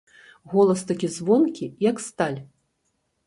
Голас 0.51 0.81
такі 0.91 1.07
звонкі, 1.17 1.65
як 1.89 1.99
сталь. 2.07 2.39